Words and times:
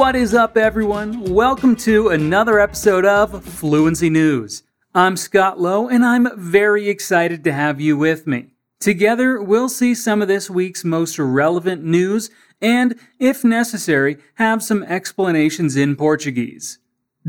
What 0.00 0.16
is 0.16 0.32
up, 0.32 0.56
everyone? 0.56 1.24
Welcome 1.24 1.76
to 1.76 2.08
another 2.08 2.58
episode 2.58 3.04
of 3.04 3.44
Fluency 3.44 4.08
News. 4.08 4.62
I'm 4.94 5.14
Scott 5.14 5.60
Lowe, 5.60 5.90
and 5.90 6.06
I'm 6.06 6.26
very 6.40 6.88
excited 6.88 7.44
to 7.44 7.52
have 7.52 7.82
you 7.82 7.98
with 7.98 8.26
me. 8.26 8.46
Together, 8.78 9.42
we'll 9.42 9.68
see 9.68 9.94
some 9.94 10.22
of 10.22 10.28
this 10.28 10.48
week's 10.48 10.86
most 10.86 11.18
relevant 11.18 11.84
news 11.84 12.30
and, 12.62 12.98
if 13.18 13.44
necessary, 13.44 14.16
have 14.36 14.62
some 14.62 14.84
explanations 14.84 15.76
in 15.76 15.96
Portuguese. 15.96 16.78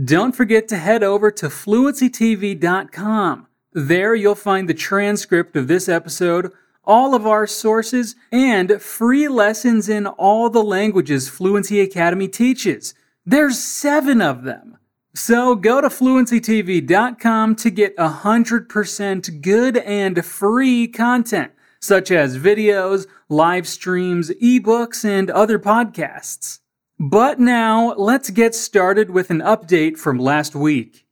Don't 0.01 0.33
forget 0.33 0.69
to 0.69 0.77
head 0.77 1.03
over 1.03 1.29
to 1.29 1.47
fluencytv.com. 1.47 3.47
There 3.73 4.15
you'll 4.15 4.35
find 4.35 4.69
the 4.69 4.73
transcript 4.73 5.57
of 5.57 5.67
this 5.67 5.89
episode, 5.89 6.53
all 6.83 7.13
of 7.13 7.27
our 7.27 7.47
sources, 7.47 8.15
and 8.31 8.81
free 8.81 9.27
lessons 9.27 9.89
in 9.89 10.07
all 10.07 10.49
the 10.49 10.63
languages 10.63 11.29
Fluency 11.29 11.79
Academy 11.81 12.27
teaches. 12.27 12.93
There's 13.25 13.59
seven 13.59 14.21
of 14.21 14.43
them. 14.43 14.77
So 15.13 15.55
go 15.55 15.81
to 15.81 15.89
fluencytv.com 15.89 17.55
to 17.55 17.69
get 17.69 17.97
100% 17.97 19.41
good 19.41 19.77
and 19.77 20.25
free 20.25 20.87
content, 20.87 21.51
such 21.79 22.11
as 22.11 22.37
videos, 22.37 23.07
live 23.27 23.67
streams, 23.67 24.29
ebooks, 24.41 25.03
and 25.03 25.29
other 25.29 25.59
podcasts. 25.59 26.59
But 26.97 27.39
now, 27.39 27.93
let's 27.95 28.29
get 28.29 28.55
started 28.55 29.09
with 29.09 29.31
an 29.31 29.39
update 29.39 29.97
from 29.97 30.19
last 30.19 30.55
week. 30.55 31.05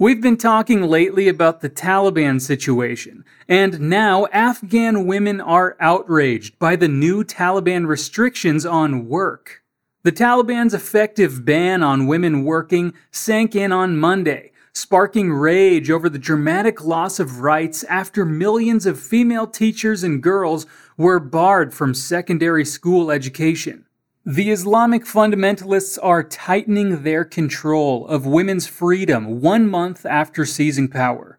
We've 0.00 0.22
been 0.22 0.38
talking 0.38 0.80
lately 0.80 1.28
about 1.28 1.60
the 1.60 1.68
Taliban 1.68 2.40
situation, 2.40 3.22
and 3.46 3.78
now 3.78 4.24
Afghan 4.32 5.04
women 5.04 5.42
are 5.42 5.76
outraged 5.78 6.58
by 6.58 6.76
the 6.76 6.88
new 6.88 7.22
Taliban 7.22 7.86
restrictions 7.86 8.64
on 8.64 9.08
work. 9.08 9.62
The 10.02 10.10
Taliban's 10.10 10.72
effective 10.72 11.44
ban 11.44 11.82
on 11.82 12.06
women 12.06 12.46
working 12.46 12.94
sank 13.10 13.54
in 13.54 13.72
on 13.72 13.98
Monday, 13.98 14.52
sparking 14.72 15.34
rage 15.34 15.90
over 15.90 16.08
the 16.08 16.18
dramatic 16.18 16.82
loss 16.82 17.20
of 17.20 17.40
rights 17.40 17.84
after 17.84 18.24
millions 18.24 18.86
of 18.86 18.98
female 18.98 19.46
teachers 19.46 20.02
and 20.02 20.22
girls 20.22 20.64
were 20.96 21.20
barred 21.20 21.74
from 21.74 21.92
secondary 21.92 22.64
school 22.64 23.10
education. 23.10 23.84
The 24.26 24.50
Islamic 24.50 25.04
fundamentalists 25.04 25.98
are 26.02 26.22
tightening 26.22 27.04
their 27.04 27.24
control 27.24 28.06
of 28.06 28.26
women's 28.26 28.66
freedom 28.66 29.40
one 29.40 29.66
month 29.66 30.04
after 30.04 30.44
seizing 30.44 30.88
power. 30.88 31.38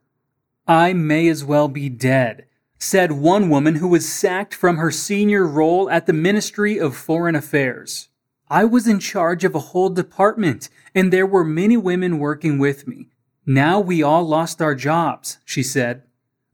I 0.67 0.93
may 0.93 1.27
as 1.27 1.45
well 1.45 1.67
be 1.67 1.89
dead, 1.89 2.47
said 2.79 3.11
one 3.11 3.49
woman 3.51 3.75
who 3.75 3.87
was 3.87 4.11
sacked 4.11 4.55
from 4.55 4.77
her 4.77 4.89
senior 4.89 5.45
role 5.45 5.91
at 5.91 6.07
the 6.07 6.13
Ministry 6.13 6.79
of 6.79 6.97
Foreign 6.97 7.35
Affairs. 7.35 8.09
I 8.49 8.65
was 8.65 8.87
in 8.87 8.99
charge 8.99 9.43
of 9.43 9.53
a 9.53 9.59
whole 9.59 9.89
department, 9.91 10.67
and 10.95 11.13
there 11.13 11.27
were 11.27 11.45
many 11.45 11.77
women 11.77 12.17
working 12.17 12.57
with 12.57 12.87
me. 12.87 13.09
Now 13.45 13.79
we 13.79 14.01
all 14.01 14.23
lost 14.23 14.59
our 14.59 14.73
jobs, 14.73 15.37
she 15.45 15.61
said. 15.61 16.01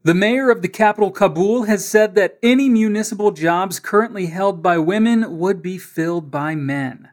The 0.04 0.14
mayor 0.14 0.48
of 0.48 0.62
the 0.62 0.68
capital, 0.68 1.10
Kabul, 1.10 1.64
has 1.64 1.84
said 1.84 2.14
that 2.14 2.38
any 2.40 2.68
municipal 2.68 3.32
jobs 3.32 3.80
currently 3.80 4.26
held 4.26 4.62
by 4.62 4.78
women 4.78 5.38
would 5.38 5.60
be 5.60 5.76
filled 5.76 6.30
by 6.30 6.54
men. 6.54 7.08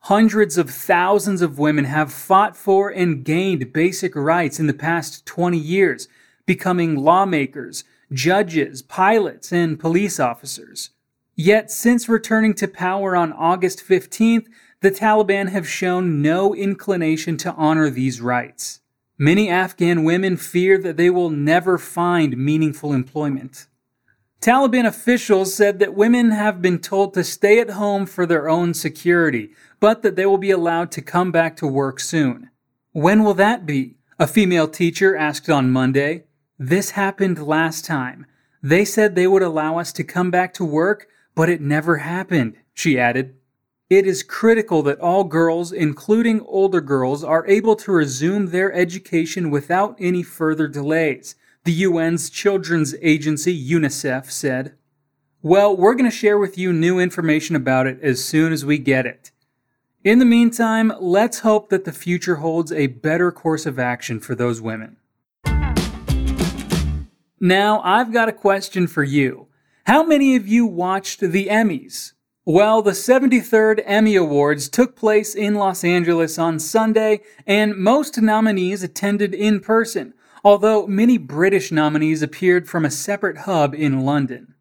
Hundreds 0.00 0.58
of 0.58 0.68
thousands 0.68 1.40
of 1.40 1.58
women 1.58 1.86
have 1.86 2.12
fought 2.12 2.54
for 2.54 2.90
and 2.90 3.24
gained 3.24 3.72
basic 3.72 4.14
rights 4.14 4.60
in 4.60 4.66
the 4.66 4.74
past 4.74 5.24
20 5.24 5.56
years, 5.56 6.06
becoming 6.44 6.96
lawmakers, 6.96 7.82
judges, 8.12 8.82
pilots, 8.82 9.50
and 9.50 9.80
police 9.80 10.20
officers. 10.20 10.90
Yet, 11.34 11.70
since 11.70 12.10
returning 12.10 12.52
to 12.54 12.68
power 12.68 13.16
on 13.16 13.32
August 13.32 13.82
15th, 13.82 14.48
the 14.82 14.90
Taliban 14.90 15.48
have 15.48 15.66
shown 15.66 16.20
no 16.20 16.54
inclination 16.54 17.38
to 17.38 17.54
honor 17.54 17.88
these 17.88 18.20
rights. 18.20 18.81
Many 19.18 19.48
Afghan 19.48 20.04
women 20.04 20.36
fear 20.36 20.78
that 20.78 20.96
they 20.96 21.10
will 21.10 21.30
never 21.30 21.78
find 21.78 22.36
meaningful 22.36 22.92
employment. 22.92 23.66
Taliban 24.40 24.86
officials 24.86 25.54
said 25.54 25.78
that 25.78 25.94
women 25.94 26.32
have 26.32 26.60
been 26.60 26.80
told 26.80 27.14
to 27.14 27.22
stay 27.22 27.60
at 27.60 27.70
home 27.70 28.06
for 28.06 28.26
their 28.26 28.48
own 28.48 28.74
security, 28.74 29.50
but 29.78 30.02
that 30.02 30.16
they 30.16 30.26
will 30.26 30.38
be 30.38 30.50
allowed 30.50 30.90
to 30.92 31.02
come 31.02 31.30
back 31.30 31.56
to 31.56 31.66
work 31.66 32.00
soon. 32.00 32.50
When 32.90 33.22
will 33.22 33.34
that 33.34 33.64
be? 33.66 33.98
A 34.18 34.26
female 34.26 34.66
teacher 34.66 35.16
asked 35.16 35.48
on 35.48 35.70
Monday. 35.70 36.24
This 36.58 36.90
happened 36.90 37.38
last 37.46 37.84
time. 37.84 38.26
They 38.62 38.84
said 38.84 39.14
they 39.14 39.26
would 39.26 39.42
allow 39.42 39.78
us 39.78 39.92
to 39.92 40.04
come 40.04 40.30
back 40.30 40.54
to 40.54 40.64
work, 40.64 41.06
but 41.34 41.48
it 41.48 41.60
never 41.60 41.98
happened, 41.98 42.56
she 42.74 42.98
added. 42.98 43.36
It 43.92 44.06
is 44.06 44.22
critical 44.22 44.82
that 44.84 45.00
all 45.00 45.22
girls, 45.22 45.70
including 45.70 46.40
older 46.46 46.80
girls, 46.80 47.22
are 47.22 47.46
able 47.46 47.76
to 47.76 47.92
resume 47.92 48.46
their 48.46 48.72
education 48.72 49.50
without 49.50 49.96
any 49.98 50.22
further 50.22 50.66
delays, 50.66 51.34
the 51.64 51.84
UN's 51.84 52.30
children's 52.30 52.94
agency, 53.02 53.52
UNICEF, 53.52 54.30
said. 54.30 54.72
Well, 55.42 55.76
we're 55.76 55.92
going 55.92 56.10
to 56.10 56.16
share 56.16 56.38
with 56.38 56.56
you 56.56 56.72
new 56.72 56.98
information 56.98 57.54
about 57.54 57.86
it 57.86 58.00
as 58.00 58.24
soon 58.24 58.50
as 58.50 58.64
we 58.64 58.78
get 58.78 59.04
it. 59.04 59.30
In 60.02 60.20
the 60.20 60.24
meantime, 60.24 60.94
let's 60.98 61.40
hope 61.40 61.68
that 61.68 61.84
the 61.84 61.92
future 61.92 62.36
holds 62.36 62.72
a 62.72 62.86
better 62.86 63.30
course 63.30 63.66
of 63.66 63.78
action 63.78 64.20
for 64.20 64.34
those 64.34 64.62
women. 64.62 64.96
Now, 67.38 67.82
I've 67.84 68.10
got 68.10 68.30
a 68.30 68.32
question 68.32 68.86
for 68.86 69.04
you. 69.04 69.48
How 69.84 70.02
many 70.02 70.34
of 70.34 70.48
you 70.48 70.64
watched 70.64 71.20
the 71.20 71.48
Emmys? 71.48 72.14
Well, 72.44 72.82
the 72.82 72.90
73rd 72.90 73.84
Emmy 73.86 74.16
Awards 74.16 74.68
took 74.68 74.96
place 74.96 75.32
in 75.32 75.54
Los 75.54 75.84
Angeles 75.84 76.40
on 76.40 76.58
Sunday, 76.58 77.20
and 77.46 77.76
most 77.76 78.20
nominees 78.20 78.82
attended 78.82 79.32
in 79.32 79.60
person, 79.60 80.12
although 80.42 80.88
many 80.88 81.18
British 81.18 81.70
nominees 81.70 82.20
appeared 82.20 82.68
from 82.68 82.84
a 82.84 82.90
separate 82.90 83.38
hub 83.38 83.76
in 83.76 84.00
London. 84.04 84.54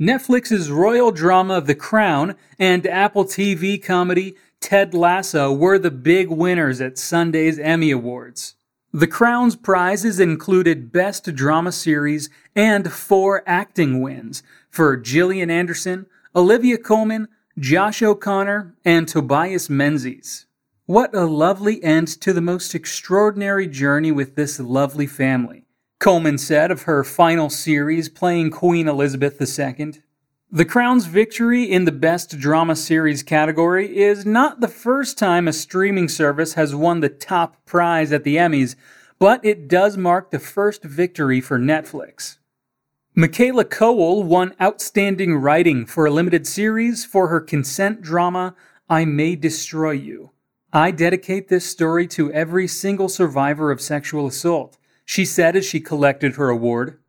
Netflix's 0.00 0.68
royal 0.68 1.12
drama 1.12 1.60
The 1.60 1.76
Crown 1.76 2.34
and 2.58 2.84
Apple 2.88 3.24
TV 3.24 3.80
comedy 3.80 4.34
Ted 4.58 4.92
Lasso 4.92 5.52
were 5.52 5.78
the 5.78 5.92
big 5.92 6.28
winners 6.28 6.80
at 6.80 6.98
Sunday's 6.98 7.56
Emmy 7.56 7.92
Awards. 7.92 8.56
The 8.92 9.06
Crown's 9.06 9.54
prizes 9.54 10.18
included 10.18 10.90
Best 10.90 11.32
Drama 11.36 11.70
Series 11.70 12.30
and 12.56 12.92
four 12.92 13.44
acting 13.46 14.00
wins 14.00 14.42
for 14.68 14.96
Gillian 14.96 15.50
Anderson, 15.50 16.06
Olivia 16.34 16.78
Colman, 16.78 17.28
Josh 17.58 18.00
O'Connor, 18.00 18.74
and 18.86 19.06
Tobias 19.06 19.68
Menzies. 19.68 20.46
What 20.86 21.14
a 21.14 21.26
lovely 21.26 21.84
end 21.84 22.08
to 22.22 22.32
the 22.32 22.40
most 22.40 22.74
extraordinary 22.74 23.66
journey 23.66 24.12
with 24.12 24.34
this 24.34 24.58
lovely 24.58 25.06
family, 25.06 25.66
Colman 26.00 26.38
said 26.38 26.70
of 26.70 26.84
her 26.84 27.04
final 27.04 27.50
series 27.50 28.08
playing 28.08 28.50
Queen 28.50 28.88
Elizabeth 28.88 29.38
II. 29.38 29.92
The 30.50 30.64
Crown's 30.64 31.04
victory 31.04 31.64
in 31.64 31.84
the 31.84 31.92
Best 31.92 32.38
Drama 32.38 32.76
Series 32.76 33.22
category 33.22 33.98
is 33.98 34.24
not 34.24 34.60
the 34.60 34.68
first 34.68 35.18
time 35.18 35.46
a 35.46 35.52
streaming 35.52 36.08
service 36.08 36.54
has 36.54 36.74
won 36.74 37.00
the 37.00 37.10
top 37.10 37.62
prize 37.66 38.10
at 38.10 38.24
the 38.24 38.36
Emmys, 38.36 38.74
but 39.18 39.44
it 39.44 39.68
does 39.68 39.98
mark 39.98 40.30
the 40.30 40.38
first 40.38 40.82
victory 40.82 41.42
for 41.42 41.58
Netflix. 41.58 42.38
Michaela 43.14 43.66
Coel 43.66 44.22
won 44.22 44.54
Outstanding 44.58 45.36
Writing 45.36 45.84
for 45.84 46.06
a 46.06 46.10
limited 46.10 46.46
series 46.46 47.04
for 47.04 47.28
her 47.28 47.42
consent 47.42 48.00
drama, 48.00 48.54
I 48.88 49.04
May 49.04 49.36
Destroy 49.36 49.90
You. 49.90 50.30
I 50.72 50.92
dedicate 50.92 51.48
this 51.48 51.66
story 51.66 52.06
to 52.06 52.32
every 52.32 52.66
single 52.66 53.10
survivor 53.10 53.70
of 53.70 53.82
sexual 53.82 54.28
assault, 54.28 54.78
she 55.04 55.26
said 55.26 55.56
as 55.56 55.66
she 55.66 55.78
collected 55.78 56.36
her 56.36 56.48
award. 56.48 57.00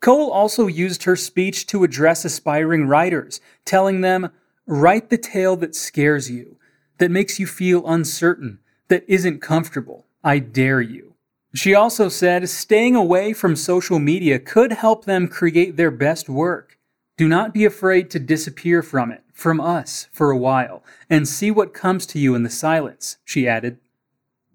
Coel 0.00 0.30
also 0.30 0.66
used 0.66 1.02
her 1.02 1.14
speech 1.14 1.66
to 1.66 1.84
address 1.84 2.24
aspiring 2.24 2.86
writers, 2.86 3.42
telling 3.66 4.00
them, 4.00 4.30
Write 4.64 5.10
the 5.10 5.18
tale 5.18 5.56
that 5.56 5.76
scares 5.76 6.30
you, 6.30 6.56
that 6.96 7.10
makes 7.10 7.38
you 7.38 7.46
feel 7.46 7.86
uncertain, 7.86 8.60
that 8.88 9.04
isn't 9.06 9.42
comfortable. 9.42 10.06
I 10.24 10.38
dare 10.38 10.80
you. 10.80 11.09
She 11.52 11.74
also 11.74 12.08
said 12.08 12.48
staying 12.48 12.94
away 12.94 13.32
from 13.32 13.56
social 13.56 13.98
media 13.98 14.38
could 14.38 14.72
help 14.72 15.04
them 15.04 15.26
create 15.26 15.76
their 15.76 15.90
best 15.90 16.28
work. 16.28 16.78
Do 17.16 17.28
not 17.28 17.52
be 17.52 17.64
afraid 17.64 18.08
to 18.10 18.18
disappear 18.18 18.82
from 18.82 19.10
it, 19.10 19.22
from 19.34 19.60
us, 19.60 20.08
for 20.12 20.30
a 20.30 20.38
while, 20.38 20.82
and 21.08 21.28
see 21.28 21.50
what 21.50 21.74
comes 21.74 22.06
to 22.06 22.18
you 22.18 22.34
in 22.34 22.44
the 22.44 22.50
silence, 22.50 23.18
she 23.24 23.48
added. 23.48 23.78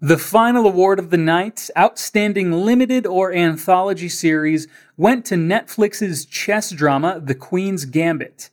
The 0.00 0.18
final 0.18 0.66
award 0.66 0.98
of 0.98 1.10
the 1.10 1.16
night, 1.16 1.70
Outstanding 1.76 2.52
Limited 2.52 3.06
or 3.06 3.32
Anthology 3.32 4.08
Series, 4.08 4.66
went 4.96 5.24
to 5.26 5.36
Netflix's 5.36 6.26
chess 6.26 6.70
drama, 6.70 7.20
The 7.22 7.34
Queen's 7.34 7.84
Gambit. 7.84 8.50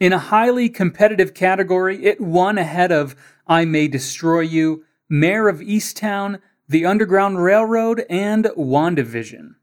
In 0.00 0.12
a 0.12 0.18
highly 0.18 0.68
competitive 0.68 1.34
category, 1.34 2.04
it 2.04 2.20
won 2.20 2.56
ahead 2.56 2.90
of 2.90 3.14
I 3.46 3.66
May 3.66 3.88
Destroy 3.88 4.40
You, 4.40 4.84
Mare 5.08 5.48
of 5.48 5.60
Easttown, 5.60 6.40
the 6.70 6.86
Underground 6.86 7.42
Railroad, 7.42 8.04
and 8.08 8.44
WandaVision. 8.56 9.56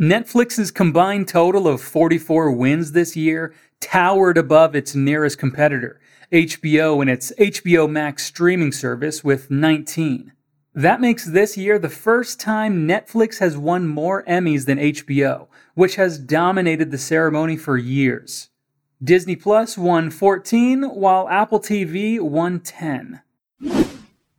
Netflix's 0.00 0.70
combined 0.70 1.28
total 1.28 1.68
of 1.68 1.82
44 1.82 2.52
wins 2.52 2.92
this 2.92 3.14
year 3.14 3.52
towered 3.80 4.38
above 4.38 4.74
its 4.74 4.94
nearest 4.94 5.38
competitor, 5.38 6.00
HBO 6.32 7.02
and 7.02 7.10
its 7.10 7.34
HBO 7.38 7.90
Max 7.90 8.24
streaming 8.24 8.72
service 8.72 9.22
with 9.22 9.50
19. 9.50 10.32
That 10.74 11.02
makes 11.02 11.26
this 11.26 11.58
year 11.58 11.78
the 11.78 11.90
first 11.90 12.40
time 12.40 12.88
Netflix 12.88 13.40
has 13.40 13.58
won 13.58 13.86
more 13.86 14.24
Emmys 14.24 14.64
than 14.64 14.78
HBO, 14.78 15.48
which 15.74 15.96
has 15.96 16.18
dominated 16.18 16.90
the 16.90 16.96
ceremony 16.96 17.58
for 17.58 17.76
years. 17.76 18.48
Disney 19.04 19.36
Plus 19.36 19.76
won 19.76 20.08
14, 20.08 20.84
while 20.84 21.28
Apple 21.28 21.60
TV 21.60 22.18
won 22.18 22.60
10. 22.60 23.20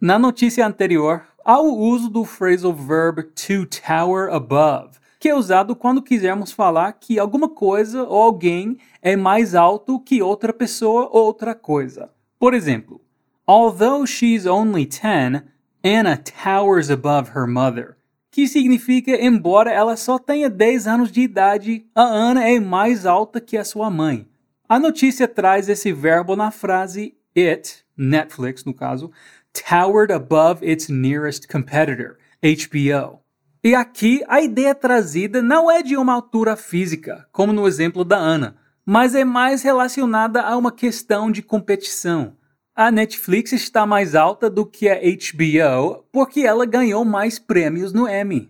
Na 0.02 0.18
notícia 0.18 0.64
anterior, 0.64 1.29
há 1.50 1.60
o 1.60 1.76
uso 1.76 2.12
do 2.12 2.24
phrasal 2.24 2.72
verb 2.72 3.24
to 3.24 3.66
tower 3.66 4.32
above, 4.32 5.00
que 5.20 5.28
é 5.28 5.34
usado 5.34 5.76
quando 5.76 6.00
quisermos 6.00 6.52
falar 6.52 6.94
que 6.94 7.18
alguma 7.18 7.50
coisa 7.50 8.04
ou 8.04 8.22
alguém 8.22 8.78
é 9.02 9.16
mais 9.16 9.56
alto 9.56 10.00
que 10.00 10.22
outra 10.22 10.54
pessoa 10.54 11.10
ou 11.12 11.26
outra 11.26 11.56
coisa. 11.56 12.12
Por 12.38 12.54
exemplo, 12.54 13.02
although 13.48 14.06
she's 14.06 14.46
only 14.46 14.86
10, 14.86 15.42
Anna 15.84 16.18
towers 16.18 16.92
above 16.92 17.32
her 17.36 17.48
mother. 17.48 17.98
Que 18.30 18.48
significa, 18.48 19.20
embora 19.20 19.72
ela 19.72 19.98
só 19.98 20.20
tenha 20.20 20.52
10 20.52 20.86
anos 20.86 21.12
de 21.12 21.22
idade, 21.22 21.88
a 21.96 22.04
Ana 22.04 22.48
é 22.48 22.60
mais 22.60 23.08
alta 23.08 23.42
que 23.42 23.58
a 23.58 23.64
sua 23.64 23.90
mãe. 23.90 24.28
A 24.68 24.78
notícia 24.78 25.28
traz 25.28 25.68
esse 25.68 25.92
verbo 25.92 26.36
na 26.36 26.52
frase 26.52 27.16
it, 27.36 27.84
Netflix 27.98 28.64
no 28.64 28.74
caso, 28.74 29.12
towered 29.54 30.12
above 30.12 30.64
its 30.64 30.90
nearest 30.90 31.48
competitor, 31.48 32.18
HBO. 32.44 33.20
E 33.64 33.76
aqui 33.76 34.24
a 34.28 34.42
ideia 34.42 34.74
trazida 34.74 35.42
não 35.42 35.70
é 35.70 35.84
de 35.84 35.98
uma 35.98 36.14
altura 36.14 36.56
física, 36.56 37.28
como 37.32 37.52
no 37.52 37.68
exemplo 37.68 38.06
da 38.06 38.18
Ana, 38.18 38.56
mas 38.86 39.14
é 39.14 39.26
mais 39.26 39.62
relacionada 39.62 40.42
a 40.42 40.56
uma 40.56 40.72
questão 40.72 41.30
de 41.30 41.42
competição. 41.42 42.38
A 42.74 42.90
Netflix 42.90 43.52
está 43.52 43.86
mais 43.86 44.16
alta 44.16 44.50
do 44.50 44.66
que 44.66 44.88
a 44.88 44.96
HBO 44.96 46.06
porque 46.12 46.42
ela 46.42 46.66
ganhou 46.66 47.04
mais 47.04 47.38
prêmios 47.38 47.92
no 47.92 48.08
Emmy. 48.08 48.50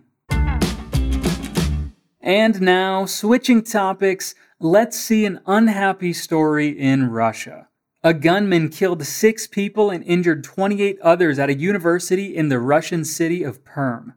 And 2.22 2.60
now, 2.60 3.06
switching 3.08 3.62
topics, 3.62 4.36
let's 4.60 4.96
see 4.96 5.26
an 5.26 5.40
unhappy 5.46 6.10
story 6.10 6.76
in 6.78 7.08
Russia. 7.08 7.69
A 8.02 8.14
gunman 8.14 8.70
killed 8.70 9.04
six 9.04 9.46
people 9.46 9.90
and 9.90 10.02
injured 10.04 10.42
28 10.42 10.98
others 11.02 11.38
at 11.38 11.50
a 11.50 11.58
university 11.58 12.34
in 12.34 12.48
the 12.48 12.58
Russian 12.58 13.04
city 13.04 13.42
of 13.42 13.62
Perm. 13.62 14.14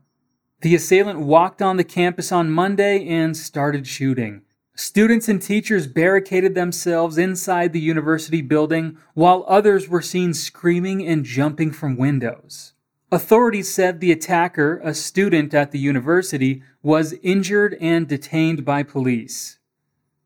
The 0.61 0.73
assailant 0.73 1.19
walked 1.19 1.61
on 1.61 1.75
the 1.75 1.83
campus 1.83 2.31
on 2.31 2.49
Monday 2.49 3.05
and 3.05 3.35
started 3.35 3.85
shooting. 3.85 4.43
Students 4.73 5.27
and 5.27 5.41
teachers 5.41 5.87
barricaded 5.87 6.55
themselves 6.55 7.17
inside 7.17 7.73
the 7.73 7.81
university 7.81 8.41
building, 8.41 8.97
while 9.15 9.43
others 9.49 9.89
were 9.89 10.01
seen 10.01 10.33
screaming 10.33 11.05
and 11.05 11.25
jumping 11.25 11.73
from 11.73 11.97
windows. 11.97 12.71
Authorities 13.11 13.69
said 13.69 13.99
the 13.99 14.13
attacker, 14.13 14.79
a 14.81 14.93
student 14.93 15.53
at 15.53 15.71
the 15.71 15.77
university, 15.77 16.63
was 16.81 17.15
injured 17.21 17.75
and 17.81 18.07
detained 18.07 18.63
by 18.63 18.81
police. 18.81 19.59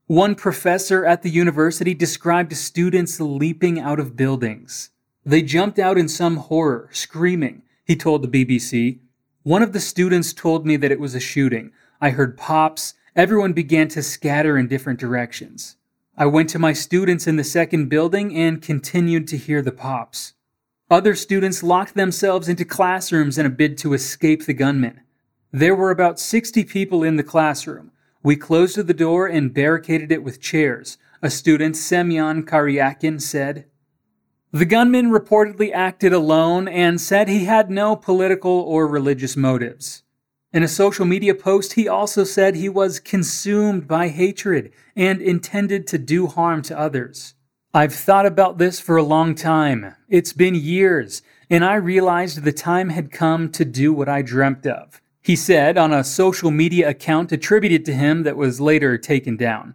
One 0.08 0.36
professor 0.36 1.06
at 1.06 1.22
the 1.22 1.30
university 1.30 1.94
described 1.94 2.56
students 2.56 3.20
leaping 3.20 3.78
out 3.78 4.00
of 4.00 4.16
buildings. 4.16 4.90
They 5.26 5.42
jumped 5.42 5.78
out 5.78 5.98
in 5.98 6.08
some 6.08 6.38
horror, 6.38 6.88
screaming, 6.94 7.64
he 7.84 7.98
told 7.98 8.22
the 8.22 8.46
BBC. 8.46 9.00
One 9.44 9.62
of 9.62 9.74
the 9.74 9.82
students 9.82 10.32
told 10.32 10.66
me 10.66 10.78
that 10.78 10.94
it 10.94 11.02
was 11.02 11.14
a 11.14 11.20
shooting. 11.20 11.74
I 12.00 12.12
heard 12.12 12.38
pops. 12.38 12.94
Everyone 13.18 13.52
began 13.52 13.90
to 13.90 14.02
scatter 14.02 14.58
in 14.58 14.70
different 14.70 14.98
directions. 14.98 15.76
I 16.18 16.26
went 16.28 16.48
to 16.52 16.60
my 16.60 16.72
students 16.72 17.28
in 17.28 17.36
the 17.36 17.44
second 17.44 17.90
building 17.90 18.34
and 18.34 18.62
continued 18.62 19.28
to 19.28 19.38
hear 19.38 19.62
the 19.62 19.74
pops. 19.74 20.36
Other 20.90 21.16
students 21.16 21.64
locked 21.64 21.96
themselves 21.96 22.48
into 22.48 22.64
classrooms 22.64 23.38
in 23.38 23.46
a 23.46 23.50
bid 23.50 23.78
to 23.80 23.94
escape 23.94 24.46
the 24.46 24.54
gunmen. 24.54 25.02
There 25.52 25.76
were 25.76 25.92
about 25.92 26.18
60 26.18 26.64
people 26.64 27.04
in 27.04 27.18
the 27.18 27.24
classroom. 27.24 27.92
We 28.28 28.36
closed 28.36 28.76
the 28.76 28.94
door 28.94 29.26
and 29.26 29.54
barricaded 29.54 30.12
it 30.12 30.22
with 30.22 30.42
chairs, 30.42 30.98
a 31.22 31.30
student, 31.30 31.78
Semyon 31.78 32.44
Karyakin, 32.44 33.22
said. 33.22 33.68
The 34.52 34.66
gunman 34.66 35.12
reportedly 35.12 35.72
acted 35.74 36.12
alone 36.12 36.68
and 36.68 37.00
said 37.00 37.30
he 37.30 37.46
had 37.46 37.72
no 37.72 37.96
political 37.96 38.52
or 38.52 38.86
religious 38.86 39.38
motives. 39.38 40.04
In 40.52 40.62
a 40.62 40.68
social 40.68 41.06
media 41.06 41.34
post, 41.34 41.76
he 41.76 41.88
also 41.88 42.26
said 42.26 42.56
he 42.56 42.68
was 42.68 43.00
consumed 43.00 43.88
by 43.88 44.10
hatred 44.10 44.74
and 44.94 45.22
intended 45.22 45.88
to 45.88 45.98
do 45.98 46.28
harm 46.28 46.62
to 46.64 46.78
others. 46.78 47.34
I've 47.74 47.96
thought 47.96 48.26
about 48.26 48.58
this 48.58 48.78
for 48.78 48.98
a 48.98 49.04
long 49.04 49.36
time. 49.36 49.96
It's 50.10 50.34
been 50.34 50.54
years, 50.54 51.22
and 51.50 51.64
I 51.64 51.76
realized 51.76 52.44
the 52.44 52.52
time 52.52 52.90
had 52.90 53.10
come 53.10 53.50
to 53.54 53.64
do 53.64 53.94
what 53.94 54.10
I 54.10 54.22
dreamt 54.22 54.68
of. 54.68 55.02
He 55.28 55.36
said 55.36 55.78
on 55.78 55.92
a 55.92 56.04
social 56.04 56.52
media 56.52 56.90
account 56.90 57.34
attributed 57.34 57.84
to 57.86 57.92
him 57.92 58.24
that 58.24 58.38
was 58.38 58.60
later 58.60 58.98
taken 58.98 59.36
down. 59.36 59.74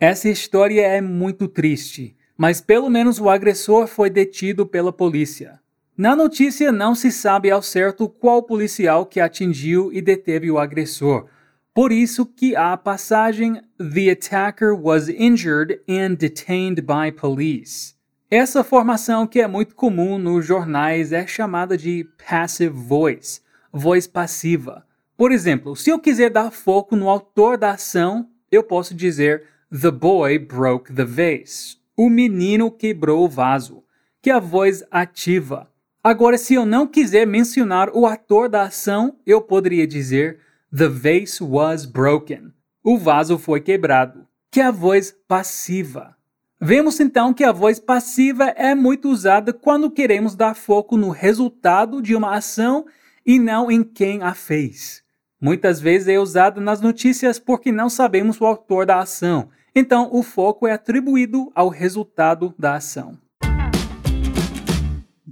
Essa 0.00 0.28
história 0.28 0.82
é 0.82 1.00
muito 1.00 1.46
triste. 1.46 2.16
mas 2.38 2.60
pelo 2.60 2.88
menos 2.88 3.20
o 3.20 3.28
agressor 3.28 3.88
foi 3.88 4.08
detido 4.08 4.64
pela 4.64 4.92
polícia. 4.92 5.58
Na 5.96 6.14
notícia 6.14 6.70
não 6.70 6.94
se 6.94 7.10
sabe 7.10 7.50
ao 7.50 7.60
certo 7.60 8.08
qual 8.08 8.44
policial 8.44 9.04
que 9.04 9.18
atingiu 9.18 9.92
e 9.92 10.00
deteve 10.00 10.48
o 10.48 10.56
agressor. 10.56 11.26
Por 11.74 11.90
isso 11.90 12.24
que 12.24 12.54
a 12.54 12.76
passagem 12.76 13.60
The 13.78 14.10
attacker 14.10 14.72
was 14.72 15.08
injured 15.08 15.80
and 15.88 16.14
detained 16.14 16.82
by 16.82 17.10
police. 17.10 17.94
Essa 18.30 18.62
formação 18.62 19.26
que 19.26 19.40
é 19.40 19.48
muito 19.48 19.74
comum 19.74 20.18
nos 20.18 20.46
jornais 20.46 21.12
é 21.12 21.26
chamada 21.26 21.76
de 21.76 22.06
passive 22.28 22.74
voice, 22.74 23.40
voz 23.72 24.06
passiva. 24.06 24.86
Por 25.16 25.32
exemplo, 25.32 25.74
se 25.76 25.90
eu 25.90 25.98
quiser 25.98 26.30
dar 26.30 26.50
foco 26.50 26.96
no 26.96 27.08
autor 27.08 27.56
da 27.58 27.72
ação, 27.72 28.28
eu 28.50 28.62
posso 28.62 28.94
dizer 28.94 29.44
The 29.70 29.90
boy 29.90 30.38
broke 30.38 30.92
the 30.92 31.04
vase 31.04 31.78
o 31.98 32.08
menino 32.08 32.70
quebrou 32.70 33.24
o 33.24 33.28
vaso, 33.28 33.82
que 34.22 34.30
é 34.30 34.34
a 34.34 34.38
voz 34.38 34.84
ativa. 34.88 35.68
Agora, 36.02 36.38
se 36.38 36.54
eu 36.54 36.64
não 36.64 36.86
quiser 36.86 37.26
mencionar 37.26 37.90
o 37.92 38.06
ator 38.06 38.48
da 38.48 38.62
ação, 38.62 39.16
eu 39.26 39.42
poderia 39.42 39.84
dizer 39.84 40.38
The 40.74 40.86
vase 40.86 41.42
was 41.42 41.84
broken. 41.84 42.52
O 42.84 42.96
vaso 42.96 43.36
foi 43.36 43.60
quebrado, 43.60 44.28
que 44.48 44.60
é 44.60 44.66
a 44.66 44.70
voz 44.70 45.12
passiva. 45.26 46.16
Vemos 46.60 47.00
então 47.00 47.34
que 47.34 47.42
a 47.42 47.50
voz 47.50 47.80
passiva 47.80 48.44
é 48.50 48.76
muito 48.76 49.08
usada 49.08 49.52
quando 49.52 49.90
queremos 49.90 50.36
dar 50.36 50.54
foco 50.54 50.96
no 50.96 51.10
resultado 51.10 52.00
de 52.00 52.14
uma 52.14 52.36
ação 52.36 52.86
e 53.28 53.38
não 53.38 53.70
em 53.70 53.84
quem 53.84 54.24
a 54.24 54.34
fez. 54.34 55.04
Muitas 55.40 55.80
vezes 55.80 56.08
é 56.08 56.18
usada 56.18 56.60
nas 56.60 56.80
notícias 56.80 57.38
porque 57.38 57.70
não 57.70 57.88
sabemos 57.88 58.40
o 58.40 58.44
autor 58.44 58.84
da 58.84 58.98
ação 58.98 59.50
Então, 59.74 60.08
o 60.12 60.24
foco 60.24 60.66
é 60.66 60.72
atribuído 60.72 61.52
ao 61.54 61.68
resultado 61.68 62.52
da 62.58 62.74
ação. 62.74 63.16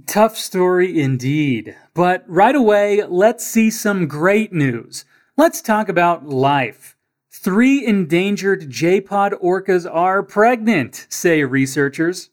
Tough 0.05 0.35
story 0.35 1.01
indeed. 1.01 1.75
But 1.93 2.23
right 2.29 2.55
away, 2.55 3.03
let's 3.09 3.43
see 3.43 3.69
some 3.69 4.05
great 4.05 4.53
news. 4.53 5.05
Let's 5.35 5.61
talk 5.61 5.89
about 5.89 6.29
life. 6.29 6.95
Three 7.29 7.85
endangered 7.85 8.69
J-pod 8.69 9.35
orcas 9.41 9.85
are 9.85 10.23
pregnant, 10.23 11.07
say 11.09 11.43
researchers. 11.43 12.29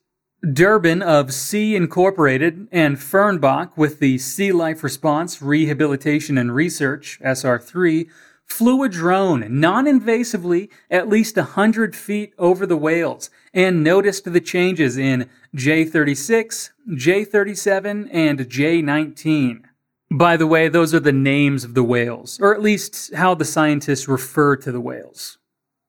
Durban 0.52 1.00
of 1.00 1.32
Sea 1.32 1.74
Incorporated 1.74 2.68
and 2.70 2.98
Fearnbach 2.98 3.76
with 3.76 3.98
the 3.98 4.18
Sea 4.18 4.52
Life 4.52 4.84
Response 4.84 5.40
Rehabilitation 5.40 6.36
and 6.36 6.54
Research, 6.54 7.18
SR3, 7.24 8.08
flew 8.44 8.82
a 8.82 8.88
drone 8.88 9.46
non 9.48 9.86
invasively 9.86 10.68
at 10.90 11.08
least 11.08 11.36
100 11.36 11.96
feet 11.96 12.34
over 12.38 12.66
the 12.66 12.76
whales 12.76 13.30
and 13.54 13.82
noticed 13.82 14.30
the 14.30 14.40
changes 14.40 14.98
in 14.98 15.30
J36, 15.56 16.70
J37, 16.90 18.08
and 18.12 18.40
J19. 18.40 19.62
By 20.10 20.36
the 20.36 20.46
way, 20.46 20.68
those 20.68 20.92
are 20.92 21.00
the 21.00 21.12
names 21.12 21.64
of 21.64 21.74
the 21.74 21.82
whales, 21.82 22.38
or 22.40 22.54
at 22.54 22.60
least 22.60 23.14
how 23.14 23.34
the 23.34 23.46
scientists 23.46 24.08
refer 24.08 24.56
to 24.56 24.70
the 24.70 24.80
whales. 24.80 25.38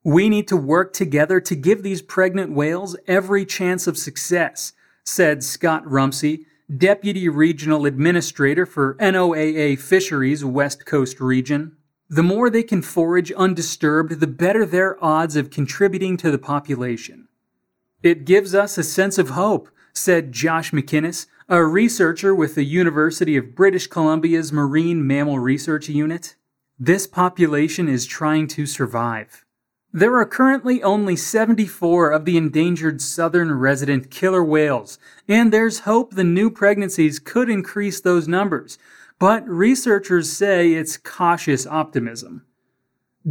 We 0.06 0.30
need 0.30 0.48
to 0.50 0.56
work 0.56 0.94
together 0.94 1.42
to 1.42 1.56
give 1.56 1.82
these 1.82 2.04
pregnant 2.04 2.52
whales 2.52 2.96
every 3.08 3.44
chance 3.44 3.88
of 3.88 3.98
success, 3.98 4.74
said 5.04 5.44
Scott 5.44 5.82
Rumsey, 5.90 6.46
Deputy 6.78 7.28
Regional 7.28 7.88
Administrator 7.88 8.68
for 8.68 8.94
NOAA 9.00 9.80
Fisheries 9.80 10.46
West 10.46 10.86
Coast 10.86 11.20
Region. 11.20 11.76
The 12.08 12.22
more 12.22 12.52
they 12.52 12.62
can 12.62 12.84
forage 12.84 13.32
undisturbed, 13.32 14.20
the 14.20 14.28
better 14.28 14.64
their 14.64 15.04
odds 15.04 15.36
of 15.36 15.50
contributing 15.50 16.18
to 16.18 16.30
the 16.30 16.38
population. 16.38 17.28
It 18.04 18.26
gives 18.26 18.54
us 18.54 18.78
a 18.78 18.84
sense 18.84 19.18
of 19.18 19.30
hope, 19.30 19.70
said 19.92 20.32
Josh 20.32 20.70
McInnes, 20.70 21.26
a 21.50 21.66
researcher 21.66 22.36
with 22.36 22.54
the 22.54 22.64
University 22.64 23.38
of 23.38 23.56
British 23.56 23.88
Columbia's 23.88 24.54
Marine 24.54 25.08
Mammal 25.08 25.40
Research 25.40 25.90
Unit. 25.90 26.36
This 26.78 27.08
population 27.08 27.88
is 27.88 28.06
trying 28.06 28.46
to 28.50 28.68
survive. 28.68 29.45
There 29.96 30.18
are 30.18 30.26
currently 30.26 30.84
only 30.84 31.16
74 31.16 32.12
of 32.12 32.26
the 32.26 32.36
endangered 32.36 33.00
southern 33.02 33.54
resident 33.54 34.12
killer 34.12 34.44
whales, 34.44 35.00
and 35.26 35.54
there's 35.54 35.80
hope 35.88 36.12
the 36.12 36.24
new 36.26 36.52
pregnancies 36.52 37.18
could 37.18 37.50
increase 37.50 38.02
those 38.02 38.28
numbers, 38.28 38.78
but 39.20 39.48
researchers 39.48 40.34
say 40.34 40.74
it's 40.74 40.98
cautious 40.98 41.66
optimism. 41.66 42.44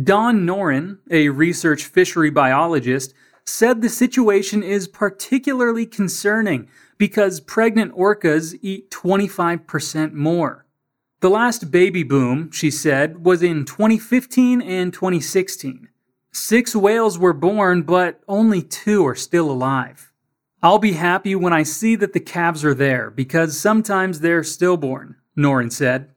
Dawn 0.02 0.47
Noren, 0.47 1.00
a 1.11 1.28
research 1.28 1.85
fishery 1.85 2.30
biologist, 2.30 3.12
said 3.44 3.83
the 3.83 3.90
situation 3.90 4.62
is 4.62 4.88
particularly 4.88 5.85
concerning 5.85 6.66
because 6.97 7.40
pregnant 7.40 7.94
orcas 7.94 8.59
eat 8.62 8.90
25% 8.90 10.14
more. 10.14 10.64
The 11.21 11.28
last 11.28 11.71
baby 11.71 12.04
boom, 12.04 12.50
she 12.50 12.71
said, 12.71 13.23
was 13.23 13.42
in 13.42 13.66
2015 13.66 14.62
and 14.62 14.94
2016. 14.94 15.90
Six 16.36 16.74
whales 16.74 17.16
were 17.16 17.32
born, 17.32 17.82
but 17.82 18.20
only 18.26 18.60
two 18.60 19.06
are 19.06 19.14
still 19.14 19.48
alive. 19.48 20.10
I'll 20.64 20.80
be 20.80 20.94
happy 20.94 21.36
when 21.36 21.52
I 21.52 21.62
see 21.62 21.94
that 21.94 22.12
the 22.12 22.18
calves 22.18 22.64
are 22.64 22.74
there, 22.74 23.08
because 23.08 23.56
sometimes 23.56 24.18
they're 24.18 24.42
stillborn, 24.42 25.14
Noren 25.38 25.70
said. 25.70 26.10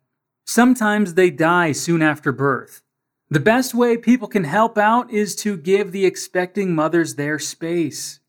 Sometimes 0.43 1.13
they 1.13 1.29
die 1.29 1.71
soon 1.71 2.01
after 2.01 2.31
birth. 2.31 2.81
The 3.29 3.39
best 3.39 3.75
way 3.75 3.95
people 3.95 4.27
can 4.27 4.45
help 4.45 4.75
out 4.75 5.11
is 5.11 5.35
to 5.43 5.55
give 5.55 5.91
the 5.91 6.07
expecting 6.07 6.73
mothers 6.73 7.13
their 7.13 7.37
space. 7.37 8.19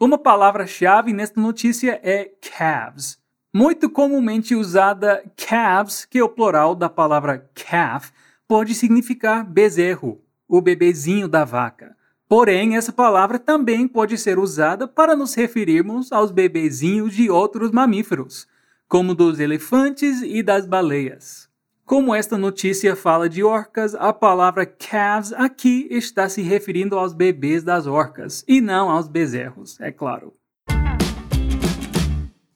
Uma 0.00 0.18
palavra-chave 0.18 1.12
nesta 1.12 1.40
notícia 1.40 2.00
é 2.00 2.30
calves. 2.40 3.18
Muito 3.52 3.90
comumente 3.90 4.54
usada 4.54 5.24
calves, 5.36 6.04
que 6.04 6.20
é 6.20 6.22
o 6.22 6.28
plural 6.28 6.76
da 6.76 6.88
palavra 6.88 7.50
calf, 7.56 8.12
pode 8.46 8.72
significar 8.72 9.44
bezerro, 9.44 10.22
o 10.50 10.60
bebezinho 10.60 11.28
da 11.28 11.44
vaca. 11.44 11.96
Porém, 12.28 12.76
essa 12.76 12.92
palavra 12.92 13.38
também 13.38 13.86
pode 13.86 14.18
ser 14.18 14.38
usada 14.38 14.88
para 14.88 15.14
nos 15.14 15.34
referirmos 15.34 16.12
aos 16.12 16.30
bebezinhos 16.30 17.14
de 17.14 17.30
outros 17.30 17.70
mamíferos, 17.70 18.48
como 18.88 19.14
dos 19.14 19.38
elefantes 19.38 20.22
e 20.22 20.42
das 20.42 20.66
baleias. 20.66 21.48
Como 21.84 22.14
esta 22.14 22.36
notícia 22.36 22.94
fala 22.94 23.28
de 23.28 23.42
orcas, 23.42 23.94
a 23.94 24.12
palavra 24.12 24.66
calves 24.66 25.32
aqui 25.32 25.86
está 25.90 26.28
se 26.28 26.42
referindo 26.42 26.98
aos 26.98 27.12
bebês 27.12 27.62
das 27.64 27.86
orcas 27.86 28.44
e 28.46 28.60
não 28.60 28.90
aos 28.90 29.08
bezerros, 29.08 29.80
é 29.80 29.90
claro. 29.90 30.32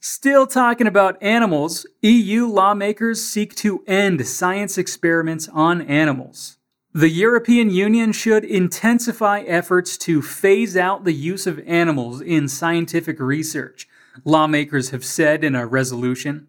Still 0.01 0.47
talking 0.47 0.87
about 0.87 1.19
animals, 1.25 1.87
EU 2.03 2.47
lawmakers 2.47 3.21
seek 3.21 3.55
to 3.57 3.83
end 3.87 4.25
science 4.25 4.79
experiments 4.81 5.49
on 5.49 5.81
animals. 5.89 6.59
The 6.97 7.11
European 7.11 7.71
Union 7.71 8.13
should 8.13 8.45
intensify 8.45 9.41
efforts 9.41 9.99
to 9.99 10.23
phase 10.23 10.77
out 10.77 11.03
the 11.03 11.13
use 11.13 11.45
of 11.45 11.59
animals 11.67 12.21
in 12.21 12.47
scientific 12.47 13.19
research, 13.19 13.89
lawmakers 14.25 14.91
have 14.91 15.05
said 15.05 15.43
in 15.43 15.57
a 15.57 15.67
resolution. 15.67 16.47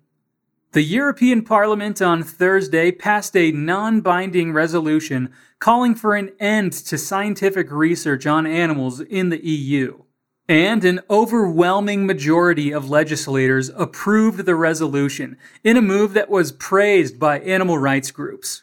The 0.73 0.83
European 0.83 1.43
Parliament 1.43 1.99
on 1.99 2.21
Thursday 2.21 2.91
passed 2.91 3.35
a 3.35 3.51
non 3.51 4.01
binding 4.01 4.53
resolution 4.53 5.31
calling 5.57 5.95
for 5.95 6.15
an 6.15 6.29
end 6.39 6.73
to 6.73 6.95
scientific 6.99 7.71
research 7.71 8.27
on 8.27 8.45
animals 8.45 8.99
in 8.99 9.29
the 9.29 9.43
EU. 9.43 10.03
And 10.47 10.85
an 10.85 10.99
overwhelming 11.09 12.05
majority 12.05 12.71
of 12.71 12.87
legislators 12.87 13.71
approved 13.75 14.45
the 14.45 14.53
resolution 14.53 15.37
in 15.63 15.75
a 15.75 15.81
move 15.81 16.13
that 16.13 16.29
was 16.29 16.51
praised 16.51 17.19
by 17.19 17.39
animal 17.39 17.79
rights 17.79 18.11
groups. 18.11 18.61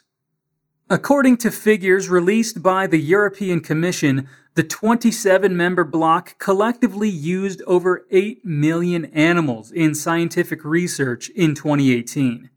According 0.89 1.37
to 1.37 1.49
figures 1.49 2.09
released 2.09 2.61
by 2.61 2.87
the 2.87 2.99
European 2.99 3.61
Commission, 3.61 4.27
the 4.55 4.63
27 4.63 5.55
member 5.55 5.85
bloc 5.85 6.37
collectively 6.39 7.09
used 7.09 7.61
over 7.65 8.05
8 8.11 8.43
million 8.43 9.05
animals 9.05 9.71
in 9.71 9.95
scientific 9.95 10.65
research 10.65 11.29
in 11.29 11.55
2018. 11.55 12.49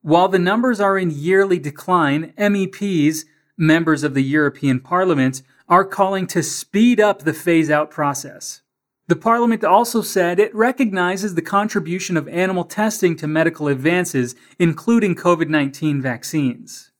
While 0.00 0.28
the 0.28 0.38
numbers 0.38 0.80
are 0.80 0.98
in 0.98 1.10
yearly 1.10 1.58
decline, 1.58 2.32
MEPs, 2.38 3.26
members 3.58 4.02
of 4.02 4.14
the 4.14 4.22
European 4.22 4.80
Parliament, 4.80 5.42
are 5.68 5.84
calling 5.84 6.26
to 6.28 6.42
speed 6.42 7.00
up 7.00 7.20
the 7.20 7.34
phase 7.34 7.70
out 7.70 7.90
process. 7.90 8.62
The 9.08 9.16
Parliament 9.16 9.62
also 9.62 10.00
said 10.00 10.40
it 10.40 10.54
recognizes 10.54 11.34
the 11.34 11.42
contribution 11.42 12.16
of 12.16 12.28
animal 12.28 12.64
testing 12.64 13.14
to 13.16 13.26
medical 13.26 13.68
advances, 13.68 14.34
including 14.58 15.14
COVID 15.14 15.48
19 15.48 16.00
vaccines. 16.00 16.90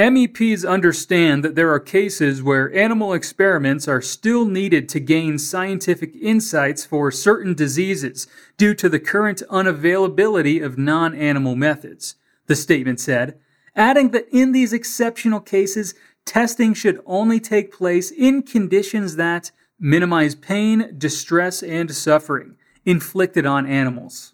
MEPs 0.00 0.66
understand 0.66 1.44
that 1.44 1.56
there 1.56 1.70
are 1.70 1.78
cases 1.78 2.42
where 2.42 2.74
animal 2.74 3.12
experiments 3.12 3.86
are 3.86 4.00
still 4.00 4.46
needed 4.46 4.88
to 4.88 4.98
gain 4.98 5.36
scientific 5.36 6.16
insights 6.16 6.86
for 6.86 7.10
certain 7.10 7.52
diseases 7.52 8.26
due 8.56 8.74
to 8.76 8.88
the 8.88 8.98
current 8.98 9.42
unavailability 9.50 10.64
of 10.64 10.78
non 10.78 11.14
animal 11.14 11.54
methods, 11.54 12.14
the 12.46 12.56
statement 12.56 12.98
said, 12.98 13.38
adding 13.76 14.12
that 14.12 14.26
in 14.32 14.52
these 14.52 14.72
exceptional 14.72 15.38
cases, 15.38 15.92
testing 16.24 16.72
should 16.72 17.02
only 17.04 17.38
take 17.38 17.70
place 17.70 18.10
in 18.10 18.42
conditions 18.42 19.16
that 19.16 19.50
minimize 19.78 20.34
pain, 20.34 20.94
distress, 20.96 21.62
and 21.62 21.94
suffering 21.94 22.56
inflicted 22.86 23.44
on 23.44 23.66
animals. 23.66 24.32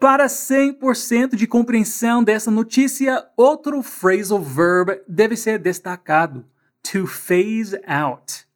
Para 0.00 0.28
100% 0.28 1.36
de 1.36 1.46
compreensão 1.46 2.24
dessa 2.24 2.50
notícia, 2.50 3.22
outro 3.36 3.82
phrasal 3.82 4.40
verb 4.40 4.98
deve 5.06 5.36
ser 5.36 5.58
destacado: 5.58 6.46
to 6.82 7.06
phase 7.06 7.78
out. 7.86 8.46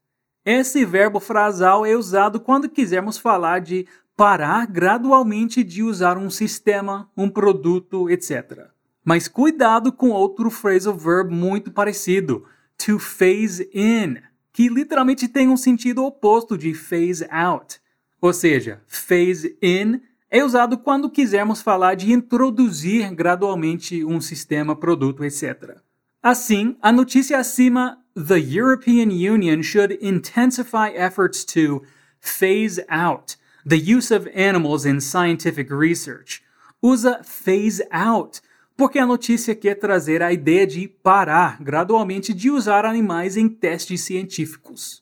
Esse 0.42 0.86
verbo 0.86 1.20
frasal 1.20 1.84
é 1.84 1.94
usado 1.94 2.40
quando 2.40 2.66
quisermos 2.66 3.18
falar 3.18 3.60
de 3.60 3.86
parar 4.16 4.66
gradualmente 4.66 5.62
de 5.62 5.82
usar 5.82 6.16
um 6.16 6.30
sistema, 6.30 7.10
um 7.14 7.28
produto, 7.28 8.08
etc. 8.08 8.68
Mas 9.04 9.28
cuidado 9.28 9.92
com 9.92 10.08
outro 10.08 10.50
phrasal 10.50 10.96
verb 10.96 11.30
muito 11.30 11.70
parecido, 11.70 12.46
to 12.78 12.98
phase 12.98 13.68
in, 13.74 14.16
que 14.50 14.70
literalmente 14.70 15.28
tem 15.28 15.46
um 15.48 15.58
sentido 15.58 16.06
oposto 16.06 16.56
de 16.56 16.72
phase 16.72 17.26
out. 17.30 17.78
Ou 18.18 18.32
seja, 18.32 18.82
phase 18.86 19.58
in 19.60 20.00
é 20.34 20.42
usado 20.42 20.76
quando 20.76 21.08
quisermos 21.08 21.62
falar 21.62 21.94
de 21.94 22.12
introduzir 22.12 23.14
gradualmente 23.14 24.04
um 24.04 24.20
sistema, 24.20 24.74
produto, 24.74 25.24
etc. 25.24 25.76
Assim, 26.20 26.76
a 26.82 26.90
notícia 26.90 27.38
acima, 27.38 27.98
the 28.16 28.40
European 28.40 29.10
Union 29.10 29.62
should 29.62 29.96
intensify 30.02 30.88
efforts 30.92 31.44
to 31.44 31.84
phase 32.18 32.84
out 32.90 33.36
the 33.64 33.76
use 33.76 34.12
of 34.12 34.28
animals 34.34 34.84
in 34.84 34.98
scientific 35.00 35.72
research, 35.72 36.42
usa 36.82 37.22
phase 37.22 37.80
out 37.92 38.40
porque 38.76 38.98
a 38.98 39.06
notícia 39.06 39.54
quer 39.54 39.76
trazer 39.76 40.20
a 40.20 40.32
ideia 40.32 40.66
de 40.66 40.88
parar 40.88 41.62
gradualmente 41.62 42.34
de 42.34 42.50
usar 42.50 42.84
animais 42.84 43.36
em 43.36 43.48
testes 43.48 44.00
científicos. 44.00 45.00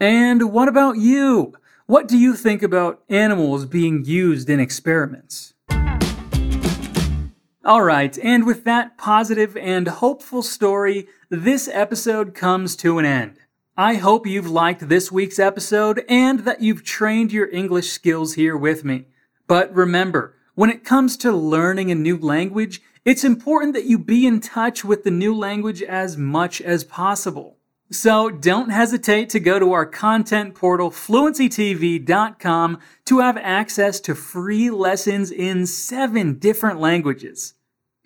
And 0.00 0.42
what 0.42 0.70
about 0.70 0.98
you? 0.98 1.52
What 1.90 2.06
do 2.06 2.16
you 2.16 2.36
think 2.36 2.62
about 2.62 3.02
animals 3.08 3.66
being 3.66 4.04
used 4.04 4.48
in 4.48 4.60
experiments? 4.60 5.54
Alright, 7.66 8.16
and 8.22 8.46
with 8.46 8.62
that 8.62 8.96
positive 8.96 9.56
and 9.56 9.88
hopeful 9.88 10.44
story, 10.44 11.08
this 11.30 11.66
episode 11.66 12.32
comes 12.32 12.76
to 12.76 13.00
an 13.00 13.04
end. 13.04 13.38
I 13.76 13.94
hope 13.94 14.24
you've 14.24 14.48
liked 14.48 14.88
this 14.88 15.10
week's 15.10 15.40
episode 15.40 16.04
and 16.08 16.44
that 16.44 16.62
you've 16.62 16.84
trained 16.84 17.32
your 17.32 17.50
English 17.50 17.90
skills 17.90 18.34
here 18.34 18.56
with 18.56 18.84
me. 18.84 19.06
But 19.48 19.74
remember, 19.74 20.36
when 20.54 20.70
it 20.70 20.84
comes 20.84 21.16
to 21.16 21.32
learning 21.32 21.90
a 21.90 21.96
new 21.96 22.16
language, 22.16 22.80
it's 23.04 23.24
important 23.24 23.74
that 23.74 23.86
you 23.86 23.98
be 23.98 24.28
in 24.28 24.38
touch 24.38 24.84
with 24.84 25.02
the 25.02 25.10
new 25.10 25.34
language 25.34 25.82
as 25.82 26.16
much 26.16 26.60
as 26.60 26.84
possible. 26.84 27.56
So 27.92 28.30
don't 28.30 28.70
hesitate 28.70 29.30
to 29.30 29.40
go 29.40 29.58
to 29.58 29.72
our 29.72 29.84
content 29.84 30.54
portal, 30.54 30.92
fluencytv.com, 30.92 32.78
to 33.06 33.18
have 33.18 33.36
access 33.36 33.98
to 34.02 34.14
free 34.14 34.70
lessons 34.70 35.32
in 35.32 35.66
seven 35.66 36.34
different 36.34 36.78
languages. 36.78 37.56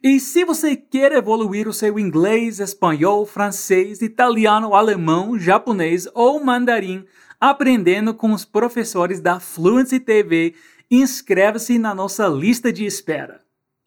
E 0.03 0.19
se 0.19 0.43
você 0.43 0.75
quer 0.75 1.13
evoluir 1.13 1.69
o 1.69 1.73
seu 1.73 1.99
inglês, 1.99 2.61
espanhol, 2.61 3.27
francês, 3.27 4.01
italiano, 4.01 4.75
alemão, 4.75 5.39
japonês 5.39 6.09
ou 6.15 6.43
mandarim, 6.43 7.05
aprendendo 7.39 8.15
com 8.15 8.33
os 8.33 8.45
professores 8.45 9.21
da 9.21 9.39
Fluency 9.39 10.01
TV, 10.01 10.55
inscreva-se 10.91 11.79
na 11.79 11.95
nossa 11.95 12.27
lista 12.27 12.73
de 12.73 12.87
espera. 12.87 13.44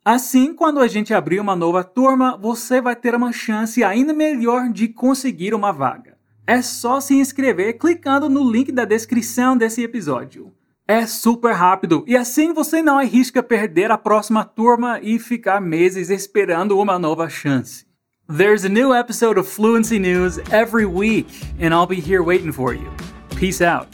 Assim, 0.09 0.53
quando 0.53 0.79
a 0.79 0.87
gente 0.87 1.13
abrir 1.13 1.37
uma 1.37 1.53
nova 1.53 1.83
turma, 1.83 2.37
você 2.37 2.79
vai 2.79 2.95
ter 2.95 3.13
uma 3.13 3.33
chance 3.33 3.83
ainda 3.83 4.13
melhor 4.13 4.69
de 4.69 4.87
conseguir 4.87 5.53
uma 5.53 5.73
vaga. 5.73 6.15
É 6.47 6.61
só 6.61 7.01
se 7.01 7.15
inscrever 7.15 7.77
clicando 7.77 8.29
no 8.29 8.49
link 8.49 8.71
da 8.71 8.85
descrição 8.85 9.57
desse 9.57 9.83
episódio. 9.83 10.53
É 10.87 11.05
super 11.05 11.51
rápido 11.51 12.05
e 12.07 12.15
assim 12.15 12.53
você 12.53 12.81
não 12.81 12.97
arrisca 12.97 13.43
perder 13.43 13.91
a 13.91 13.97
próxima 13.97 14.45
turma 14.45 14.97
e 15.01 15.19
ficar 15.19 15.59
meses 15.59 16.09
esperando 16.09 16.79
uma 16.79 16.97
nova 16.97 17.27
chance. 17.27 17.85
There's 18.29 18.63
a 18.63 18.69
new 18.69 18.93
episode 18.93 19.37
of 19.37 19.49
Fluency 19.49 19.99
News 19.99 20.37
every 20.53 20.85
week, 20.85 21.27
and 21.59 21.73
I'll 21.73 21.85
be 21.85 21.99
here 21.99 22.23
waiting 22.23 22.53
for 22.53 22.73
you. 22.73 22.89
Peace 23.37 23.61
out. 23.61 23.89